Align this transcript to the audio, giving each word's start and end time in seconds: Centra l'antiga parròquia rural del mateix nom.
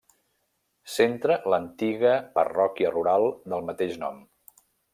Centra 0.93 1.35
l'antiga 1.53 2.15
parròquia 2.39 2.93
rural 2.97 3.29
del 3.55 3.69
mateix 3.69 4.01
nom. 4.07 4.19